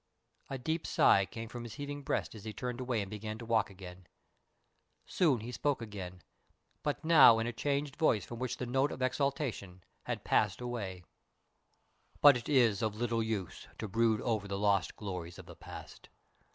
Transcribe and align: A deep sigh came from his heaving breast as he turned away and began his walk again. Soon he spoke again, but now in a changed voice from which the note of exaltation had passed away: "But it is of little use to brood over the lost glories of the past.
A 0.49 0.57
deep 0.57 0.87
sigh 0.87 1.27
came 1.27 1.47
from 1.47 1.61
his 1.63 1.75
heaving 1.75 2.01
breast 2.01 2.33
as 2.33 2.43
he 2.43 2.53
turned 2.53 2.81
away 2.81 3.01
and 3.03 3.11
began 3.11 3.37
his 3.37 3.47
walk 3.47 3.69
again. 3.69 4.07
Soon 5.05 5.41
he 5.41 5.51
spoke 5.51 5.79
again, 5.79 6.23
but 6.81 7.05
now 7.05 7.37
in 7.37 7.45
a 7.45 7.53
changed 7.53 7.97
voice 7.97 8.25
from 8.25 8.39
which 8.39 8.57
the 8.57 8.65
note 8.65 8.91
of 8.91 9.03
exaltation 9.03 9.83
had 10.05 10.23
passed 10.23 10.59
away: 10.59 11.03
"But 12.19 12.35
it 12.35 12.49
is 12.49 12.81
of 12.81 12.95
little 12.95 13.21
use 13.21 13.67
to 13.77 13.87
brood 13.87 14.21
over 14.21 14.47
the 14.47 14.57
lost 14.57 14.95
glories 14.95 15.37
of 15.37 15.45
the 15.45 15.55
past. 15.55 16.09